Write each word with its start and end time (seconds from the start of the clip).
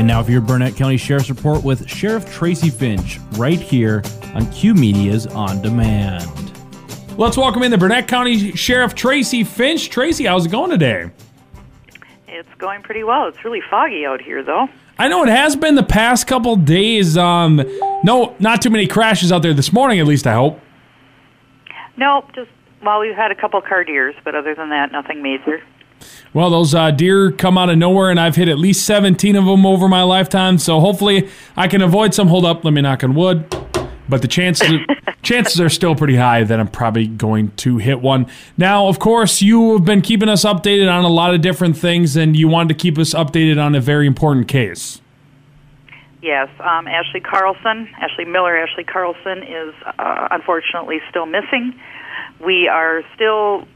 And 0.00 0.06
now 0.06 0.22
for 0.22 0.30
your 0.30 0.40
Burnett 0.40 0.76
County 0.76 0.96
Sheriff's 0.96 1.28
Report 1.28 1.62
with 1.62 1.86
Sheriff 1.86 2.24
Tracy 2.32 2.70
Finch, 2.70 3.18
right 3.32 3.60
here 3.60 4.02
on 4.32 4.50
Q 4.50 4.72
Media's 4.72 5.26
On 5.26 5.60
Demand. 5.60 6.24
Let's 7.18 7.36
welcome 7.36 7.62
in 7.62 7.70
the 7.70 7.76
Burnett 7.76 8.08
County 8.08 8.52
Sheriff 8.52 8.94
Tracy 8.94 9.44
Finch. 9.44 9.90
Tracy, 9.90 10.24
how's 10.24 10.46
it 10.46 10.48
going 10.48 10.70
today? 10.70 11.10
It's 12.28 12.48
going 12.56 12.80
pretty 12.80 13.04
well. 13.04 13.28
It's 13.28 13.44
really 13.44 13.60
foggy 13.68 14.06
out 14.06 14.22
here, 14.22 14.42
though. 14.42 14.70
I 14.98 15.08
know 15.08 15.22
it 15.22 15.28
has 15.28 15.54
been 15.54 15.74
the 15.74 15.82
past 15.82 16.26
couple 16.26 16.56
days. 16.56 17.18
Um, 17.18 17.62
no, 18.02 18.34
not 18.38 18.62
too 18.62 18.70
many 18.70 18.86
crashes 18.86 19.30
out 19.30 19.42
there 19.42 19.52
this 19.52 19.70
morning, 19.70 20.00
at 20.00 20.06
least 20.06 20.26
I 20.26 20.32
hope. 20.32 20.62
Nope, 21.98 22.32
just 22.34 22.48
well, 22.82 23.00
we've 23.00 23.14
had 23.14 23.32
a 23.32 23.34
couple 23.34 23.60
car 23.60 23.84
deers, 23.84 24.14
but 24.24 24.34
other 24.34 24.54
than 24.54 24.70
that, 24.70 24.92
nothing 24.92 25.22
major. 25.22 25.62
Well, 26.32 26.50
those 26.50 26.74
uh, 26.74 26.90
deer 26.90 27.32
come 27.32 27.58
out 27.58 27.70
of 27.70 27.78
nowhere, 27.78 28.10
and 28.10 28.20
I've 28.20 28.36
hit 28.36 28.48
at 28.48 28.58
least 28.58 28.86
17 28.86 29.36
of 29.36 29.44
them 29.44 29.66
over 29.66 29.88
my 29.88 30.02
lifetime. 30.02 30.58
So 30.58 30.80
hopefully, 30.80 31.28
I 31.56 31.68
can 31.68 31.82
avoid 31.82 32.14
some. 32.14 32.28
Hold 32.28 32.44
up, 32.44 32.64
let 32.64 32.72
me 32.72 32.80
knock 32.80 33.02
on 33.02 33.14
wood. 33.14 33.44
But 34.08 34.22
the 34.22 34.28
chances 34.28 34.80
chances 35.22 35.60
are 35.60 35.68
still 35.68 35.94
pretty 35.94 36.16
high 36.16 36.44
that 36.44 36.58
I'm 36.58 36.68
probably 36.68 37.06
going 37.06 37.50
to 37.56 37.78
hit 37.78 38.00
one. 38.00 38.26
Now, 38.56 38.88
of 38.88 38.98
course, 38.98 39.42
you 39.42 39.74
have 39.74 39.84
been 39.84 40.02
keeping 40.02 40.28
us 40.28 40.44
updated 40.44 40.92
on 40.92 41.04
a 41.04 41.08
lot 41.08 41.34
of 41.34 41.40
different 41.40 41.76
things, 41.76 42.16
and 42.16 42.36
you 42.36 42.48
wanted 42.48 42.68
to 42.70 42.74
keep 42.74 42.98
us 42.98 43.14
updated 43.14 43.62
on 43.62 43.74
a 43.74 43.80
very 43.80 44.06
important 44.06 44.48
case. 44.48 45.00
Yes, 46.22 46.48
um, 46.60 46.86
Ashley 46.86 47.20
Carlson, 47.20 47.88
Ashley 47.98 48.26
Miller, 48.26 48.56
Ashley 48.56 48.84
Carlson 48.84 49.42
is 49.42 49.74
uh, 49.98 50.28
unfortunately 50.30 51.00
still 51.08 51.24
missing. 51.24 51.80
We 52.44 52.68
are 52.68 53.02
still 53.14 53.66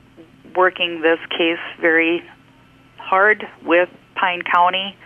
working 0.54 1.00
this 1.00 1.18
case 1.30 1.58
very 1.80 2.22
hard 2.98 3.46
with 3.64 3.88
Pine 4.14 4.42
County. 4.42 4.96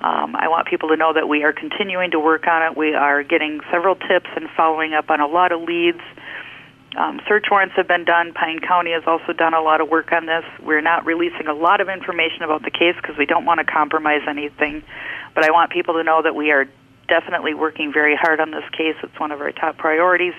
Um, 0.00 0.36
I 0.36 0.48
want 0.48 0.68
people 0.68 0.90
to 0.90 0.96
know 0.96 1.12
that 1.12 1.28
we 1.28 1.44
are 1.44 1.52
continuing 1.52 2.10
to 2.10 2.20
work 2.20 2.46
on 2.46 2.62
it. 2.62 2.76
We 2.76 2.94
are 2.94 3.22
getting 3.22 3.60
several 3.70 3.94
tips 3.94 4.28
and 4.36 4.48
following 4.56 4.92
up 4.92 5.10
on 5.10 5.20
a 5.20 5.26
lot 5.26 5.52
of 5.52 5.62
leads. 5.62 6.00
Um, 6.96 7.20
search 7.28 7.46
warrants 7.50 7.74
have 7.76 7.88
been 7.88 8.04
done. 8.04 8.32
Pine 8.32 8.60
County 8.60 8.92
has 8.92 9.04
also 9.06 9.32
done 9.32 9.54
a 9.54 9.60
lot 9.60 9.80
of 9.80 9.88
work 9.88 10.12
on 10.12 10.26
this. 10.26 10.44
We're 10.62 10.80
not 10.80 11.04
releasing 11.04 11.46
a 11.46 11.54
lot 11.54 11.80
of 11.80 11.88
information 11.88 12.42
about 12.42 12.62
the 12.62 12.70
case 12.70 12.94
because 12.96 13.16
we 13.18 13.26
don't 13.26 13.44
want 13.44 13.60
to 13.60 13.64
compromise 13.64 14.22
anything. 14.28 14.82
But 15.34 15.44
I 15.44 15.50
want 15.50 15.70
people 15.72 15.94
to 15.94 16.04
know 16.04 16.22
that 16.22 16.34
we 16.34 16.52
are 16.52 16.66
definitely 17.08 17.54
working 17.54 17.92
very 17.92 18.16
hard 18.16 18.40
on 18.40 18.50
this 18.50 18.64
case. 18.72 18.96
It's 19.02 19.18
one 19.20 19.32
of 19.32 19.40
our 19.40 19.52
top 19.52 19.76
priorities. 19.76 20.34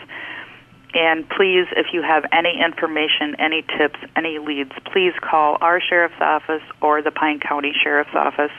And 0.98 1.30
please, 1.30 1.68
if 1.76 1.94
you 1.94 2.02
have 2.02 2.26
any 2.32 2.60
information, 2.60 3.36
any 3.38 3.62
tips, 3.78 4.00
any 4.16 4.40
leads, 4.40 4.72
please 4.92 5.14
call 5.22 5.60
our 5.62 5.80
sheriff's 5.80 6.20
office 6.20 6.64
or 6.82 7.04
the 7.04 7.12
Pine 7.12 7.40
County 7.40 7.72
Sheriff's 7.84 8.16
Office 8.16 8.52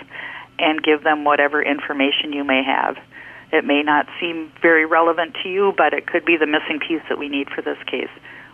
and 0.56 0.80
give 0.80 1.02
them 1.02 1.24
whatever 1.24 1.60
information 1.60 2.32
you 2.32 2.44
may 2.44 2.62
have. 2.62 2.96
It 3.50 3.64
may 3.64 3.82
not 3.82 4.06
seem 4.20 4.52
very 4.62 4.86
relevant 4.86 5.36
to 5.42 5.48
you, 5.48 5.72
but 5.76 5.92
it 5.92 6.06
could 6.06 6.24
be 6.24 6.36
the 6.36 6.46
missing 6.46 6.78
piece 6.78 7.02
that 7.08 7.18
we 7.18 7.28
need 7.28 7.48
for 7.50 7.60
this 7.60 7.78
case. 7.90 8.10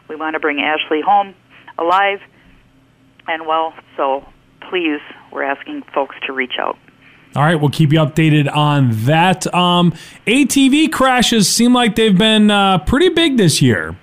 We 0.08 0.16
want 0.16 0.32
to 0.32 0.40
bring 0.40 0.62
Ashley 0.62 1.02
home 1.02 1.34
alive 1.76 2.20
and 3.28 3.46
well, 3.46 3.74
so 3.98 4.24
please, 4.70 5.00
we're 5.30 5.42
asking 5.42 5.82
folks 5.94 6.16
to 6.26 6.32
reach 6.32 6.54
out. 6.58 6.78
All 7.36 7.42
right, 7.42 7.56
we'll 7.56 7.70
keep 7.70 7.92
you 7.92 7.98
updated 7.98 8.54
on 8.54 8.92
that. 9.06 9.52
Um, 9.52 9.92
ATV 10.24 10.92
crashes 10.92 11.48
seem 11.48 11.74
like 11.74 11.96
they've 11.96 12.16
been 12.16 12.48
uh, 12.48 12.78
pretty 12.78 13.08
big 13.08 13.38
this 13.38 13.60
year. 13.60 13.96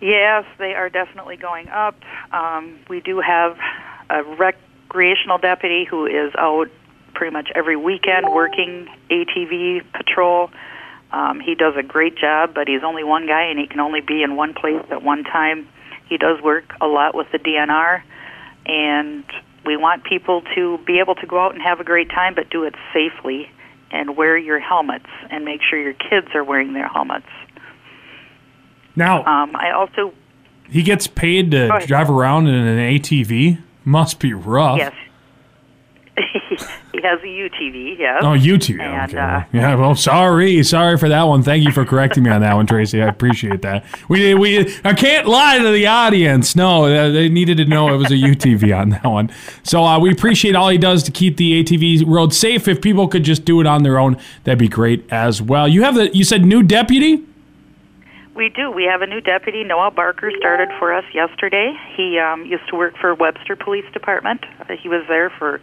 Yes, 0.00 0.44
they 0.58 0.74
are 0.74 0.88
definitely 0.88 1.36
going 1.36 1.68
up. 1.68 1.94
Um, 2.32 2.80
we 2.88 3.00
do 3.00 3.20
have 3.20 3.56
a 4.10 4.24
recreational 4.24 5.38
deputy 5.38 5.84
who 5.84 6.06
is 6.06 6.32
out 6.36 6.68
pretty 7.14 7.32
much 7.32 7.48
every 7.54 7.76
weekend 7.76 8.26
working 8.28 8.88
ATV 9.08 9.84
patrol. 9.92 10.50
Um, 11.12 11.38
he 11.38 11.54
does 11.54 11.74
a 11.76 11.82
great 11.84 12.16
job, 12.16 12.54
but 12.54 12.66
he's 12.66 12.82
only 12.82 13.04
one 13.04 13.28
guy 13.28 13.42
and 13.42 13.58
he 13.60 13.68
can 13.68 13.78
only 13.78 14.00
be 14.00 14.24
in 14.24 14.34
one 14.34 14.54
place 14.54 14.84
at 14.90 15.04
one 15.04 15.22
time. 15.22 15.68
He 16.08 16.18
does 16.18 16.42
work 16.42 16.74
a 16.80 16.88
lot 16.88 17.14
with 17.14 17.30
the 17.30 17.38
DNR, 17.38 18.02
and 18.66 19.24
we 19.64 19.76
want 19.76 20.04
people 20.04 20.42
to 20.54 20.78
be 20.86 20.98
able 20.98 21.14
to 21.16 21.26
go 21.26 21.38
out 21.38 21.52
and 21.54 21.62
have 21.62 21.80
a 21.80 21.84
great 21.84 22.08
time, 22.10 22.34
but 22.34 22.50
do 22.50 22.64
it 22.64 22.74
safely 22.92 23.48
and 23.90 24.16
wear 24.16 24.36
your 24.36 24.58
helmets 24.58 25.06
and 25.30 25.44
make 25.44 25.60
sure 25.68 25.78
your 25.80 25.92
kids 25.92 26.28
are 26.34 26.42
wearing 26.44 26.72
their 26.72 26.88
helmets. 26.88 27.26
Now, 28.96 29.24
Um, 29.24 29.54
I 29.56 29.70
also 29.72 30.12
he 30.70 30.82
gets 30.82 31.06
paid 31.06 31.50
to 31.50 31.68
drive 31.86 32.08
around 32.08 32.46
in 32.46 32.54
an 32.54 32.78
ATV. 32.78 33.58
Must 33.84 34.18
be 34.20 34.32
rough. 34.32 34.78
yes, 34.78 34.94
he 36.92 37.00
has 37.02 37.20
a 37.20 37.26
UTV. 37.26 37.98
Yes. 37.98 38.22
Oh, 38.22 38.36
YouTube. 38.36 38.80
And, 38.80 39.10
okay. 39.10 39.18
uh, 39.18 39.44
yeah. 39.52 39.74
Well, 39.74 39.94
sorry, 39.94 40.62
sorry 40.62 40.98
for 40.98 41.08
that 41.08 41.22
one. 41.22 41.42
Thank 41.42 41.64
you 41.64 41.72
for 41.72 41.86
correcting 41.86 42.24
me 42.24 42.30
on 42.30 42.42
that 42.42 42.54
one, 42.54 42.66
Tracy. 42.66 43.00
I 43.02 43.06
appreciate 43.06 43.62
that. 43.62 43.84
We, 44.08 44.34
we, 44.34 44.74
I 44.84 44.92
can't 44.92 45.26
lie 45.26 45.58
to 45.58 45.70
the 45.70 45.86
audience. 45.86 46.54
No, 46.54 46.84
uh, 46.84 47.10
they 47.10 47.30
needed 47.30 47.56
to 47.58 47.64
know 47.64 47.94
it 47.94 47.96
was 47.96 48.10
a 48.10 48.16
UTV 48.16 48.78
on 48.78 48.90
that 48.90 49.04
one. 49.04 49.30
So 49.62 49.82
uh, 49.82 49.98
we 49.98 50.12
appreciate 50.12 50.54
all 50.54 50.68
he 50.68 50.76
does 50.76 51.02
to 51.04 51.10
keep 51.10 51.38
the 51.38 51.64
ATV 51.64 52.04
road 52.06 52.34
safe. 52.34 52.68
If 52.68 52.82
people 52.82 53.08
could 53.08 53.24
just 53.24 53.46
do 53.46 53.60
it 53.62 53.66
on 53.66 53.82
their 53.82 53.98
own, 53.98 54.18
that'd 54.44 54.58
be 54.58 54.68
great 54.68 55.10
as 55.10 55.40
well. 55.40 55.66
You 55.66 55.82
have 55.82 55.94
the, 55.94 56.14
you 56.14 56.24
said 56.24 56.44
new 56.44 56.62
deputy. 56.62 57.24
We 58.34 58.50
do. 58.50 58.70
We 58.70 58.84
have 58.84 59.02
a 59.02 59.06
new 59.06 59.20
deputy. 59.20 59.62
Noah 59.64 59.90
Barker 59.90 60.30
started 60.38 60.68
for 60.78 60.92
us 60.92 61.04
yesterday. 61.14 61.74
He 61.96 62.18
um, 62.18 62.46
used 62.46 62.66
to 62.68 62.76
work 62.76 62.96
for 62.98 63.14
Webster 63.14 63.56
Police 63.56 63.84
Department. 63.92 64.44
Uh, 64.60 64.76
he 64.76 64.88
was 64.88 65.04
there 65.06 65.30
for 65.30 65.60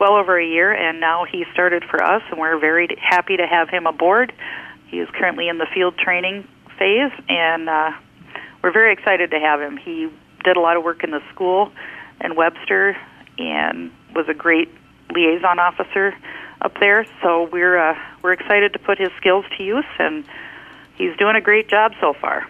well 0.00 0.14
over 0.14 0.40
a 0.40 0.46
year, 0.46 0.72
and 0.72 0.98
now 0.98 1.24
he 1.30 1.44
started 1.52 1.84
for 1.84 2.02
us, 2.02 2.22
and 2.30 2.40
we're 2.40 2.58
very 2.58 2.88
happy 2.98 3.36
to 3.36 3.46
have 3.46 3.68
him 3.68 3.86
aboard. 3.86 4.32
He 4.88 4.98
is 4.98 5.08
currently 5.12 5.48
in 5.48 5.58
the 5.58 5.66
field 5.72 5.96
training 5.98 6.48
phase, 6.78 7.12
and 7.28 7.68
uh, 7.68 7.92
we're 8.62 8.72
very 8.72 8.92
excited 8.92 9.30
to 9.30 9.38
have 9.38 9.60
him. 9.60 9.76
He 9.76 10.08
did 10.42 10.56
a 10.56 10.60
lot 10.60 10.76
of 10.76 10.82
work 10.82 11.04
in 11.04 11.10
the 11.10 11.20
school 11.32 11.70
in 12.22 12.34
Webster 12.34 12.96
and 13.38 13.92
was 14.14 14.26
a 14.28 14.34
great 14.34 14.70
liaison 15.14 15.58
officer 15.58 16.14
up 16.62 16.78
there. 16.80 17.06
So 17.22 17.48
we're 17.52 17.78
uh, 17.78 17.98
we're 18.22 18.32
excited 18.32 18.72
to 18.72 18.78
put 18.78 18.98
his 18.98 19.10
skills 19.18 19.44
to 19.58 19.62
use, 19.62 19.84
and 19.98 20.24
he's 20.96 21.16
doing 21.18 21.36
a 21.36 21.40
great 21.40 21.68
job 21.68 21.92
so 22.00 22.14
far. 22.14 22.46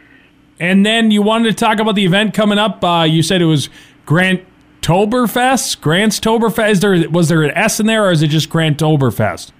And 0.58 0.84
then 0.84 1.10
you 1.10 1.22
wanted 1.22 1.50
to 1.50 1.54
talk 1.54 1.80
about 1.80 1.94
the 1.94 2.04
event 2.04 2.34
coming 2.34 2.58
up. 2.58 2.84
Uh, 2.84 3.06
you 3.08 3.22
said 3.22 3.40
it 3.42 3.46
was 3.46 3.70
Grant 4.04 4.44
Toberfest, 4.82 5.78
Grantstoberfest. 5.78 6.70
Is 6.70 6.80
there 6.80 7.10
was 7.10 7.28
there 7.28 7.42
an 7.42 7.52
S 7.52 7.80
in 7.80 7.86
there, 7.86 8.06
or 8.06 8.10
is 8.10 8.22
it 8.22 8.28
just 8.28 8.48
Grant 8.48 8.78
Toberfest? 8.78 9.52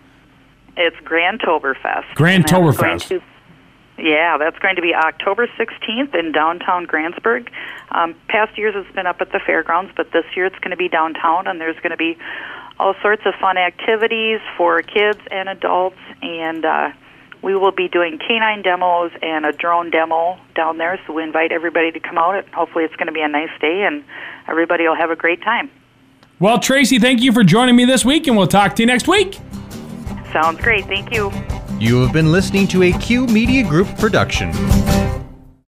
It's 0.76 0.96
Grand 1.04 1.40
Toberfest. 1.40 2.14
Grand 2.14 2.44
And 2.50 2.66
that's 2.66 2.76
going 2.78 2.98
Toberfest. 2.98 3.22
Yeah, 3.98 4.38
that's 4.38 4.58
going 4.60 4.76
to 4.76 4.82
be 4.82 4.94
October 4.94 5.46
16th 5.58 6.14
in 6.14 6.32
downtown 6.32 6.86
Grantsburg. 6.86 7.50
Um, 7.90 8.14
past 8.28 8.56
years 8.56 8.74
it's 8.74 8.94
been 8.94 9.06
up 9.06 9.20
at 9.20 9.30
the 9.30 9.40
fairgrounds, 9.44 9.92
but 9.94 10.10
this 10.12 10.24
year 10.34 10.46
it's 10.46 10.58
going 10.60 10.70
to 10.70 10.76
be 10.76 10.88
downtown, 10.88 11.46
and 11.46 11.60
there's 11.60 11.76
going 11.76 11.90
to 11.90 11.98
be 11.98 12.16
all 12.78 12.94
sorts 13.02 13.22
of 13.26 13.34
fun 13.34 13.58
activities 13.58 14.40
for 14.56 14.80
kids 14.80 15.20
and 15.30 15.50
adults, 15.50 15.98
and 16.22 16.64
uh, 16.64 16.92
we 17.42 17.54
will 17.54 17.72
be 17.72 17.88
doing 17.88 18.18
canine 18.18 18.62
demos 18.62 19.12
and 19.22 19.46
a 19.46 19.52
drone 19.52 19.90
demo 19.90 20.38
down 20.54 20.78
there. 20.78 21.00
So 21.06 21.12
we 21.12 21.22
invite 21.22 21.52
everybody 21.52 21.90
to 21.92 22.00
come 22.00 22.18
out. 22.18 22.36
And 22.36 22.48
hopefully, 22.54 22.84
it's 22.84 22.96
going 22.96 23.06
to 23.06 23.12
be 23.12 23.22
a 23.22 23.28
nice 23.28 23.50
day, 23.60 23.84
and 23.84 24.04
everybody 24.48 24.86
will 24.86 24.96
have 24.96 25.10
a 25.10 25.16
great 25.16 25.42
time. 25.42 25.70
Well, 26.38 26.58
Tracy, 26.58 26.98
thank 26.98 27.20
you 27.20 27.32
for 27.32 27.44
joining 27.44 27.76
me 27.76 27.84
this 27.84 28.04
week, 28.04 28.26
and 28.26 28.36
we'll 28.36 28.46
talk 28.46 28.74
to 28.76 28.82
you 28.82 28.86
next 28.86 29.06
week. 29.08 29.38
Sounds 30.32 30.60
great. 30.60 30.86
Thank 30.86 31.12
you. 31.12 31.30
You 31.78 32.02
have 32.02 32.12
been 32.12 32.30
listening 32.30 32.66
to 32.68 32.82
a 32.82 32.92
Q 32.92 33.26
Media 33.26 33.66
Group 33.66 33.88
production. 33.98 34.52